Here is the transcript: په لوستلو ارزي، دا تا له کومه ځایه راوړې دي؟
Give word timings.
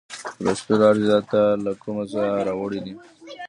په 0.35 0.41
لوستلو 0.43 0.83
ارزي، 0.89 1.05
دا 1.11 1.19
تا 1.31 1.41
له 1.65 1.71
کومه 1.81 2.03
ځایه 2.11 2.45
راوړې 2.47 2.79
دي؟ 2.85 2.93